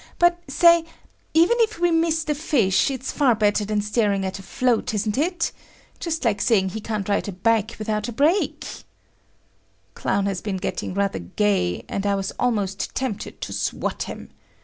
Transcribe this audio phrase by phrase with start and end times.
[0.17, 0.83] But, say,
[1.35, 5.15] even if we miss the fish, it's far better than staring at a float, isn't
[5.15, 5.51] it?
[5.99, 8.83] Just like saying he can't ride a bike without a brake."
[9.93, 14.31] Clown has been getting rather gay, and I was almost tempted to swat him.